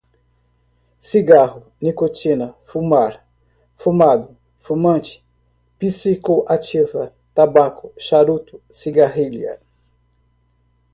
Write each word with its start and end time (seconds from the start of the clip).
cigarro, 0.99 1.61
nicotina, 1.79 2.55
fumar, 2.65 3.13
fumado, 3.77 4.35
fumante, 4.59 5.23
psicoativa, 5.77 7.13
tabaco, 7.35 7.93
charuto, 7.99 8.59
cigarrilha 8.71 9.61